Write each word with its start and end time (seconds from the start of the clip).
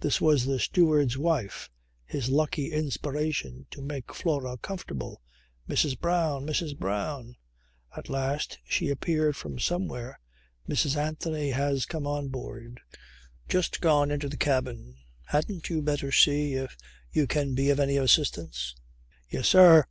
This 0.00 0.18
was 0.18 0.46
the 0.46 0.58
steward's 0.58 1.18
wife, 1.18 1.68
his 2.06 2.30
lucky 2.30 2.72
inspiration 2.72 3.66
to 3.70 3.82
make 3.82 4.14
Flora 4.14 4.56
comfortable. 4.56 5.20
"Mrs. 5.68 6.00
Brown! 6.00 6.46
Mrs. 6.46 6.74
Brown!" 6.74 7.36
At 7.94 8.08
last 8.08 8.60
she 8.64 8.88
appeared 8.88 9.36
from 9.36 9.58
somewhere. 9.58 10.20
"Mrs. 10.66 10.96
Anthony 10.96 11.50
has 11.50 11.84
come 11.84 12.06
on 12.06 12.28
board. 12.28 12.80
Just 13.46 13.82
gone 13.82 14.10
into 14.10 14.30
the 14.30 14.38
cabin. 14.38 14.96
Hadn't 15.26 15.68
you 15.68 15.82
better 15.82 16.10
see 16.12 16.54
if 16.54 16.74
you 17.12 17.26
can 17.26 17.54
be 17.54 17.68
of 17.68 17.78
any 17.78 17.98
assistance?" 17.98 18.74
"Yes, 19.28 19.48
sir." 19.50 19.84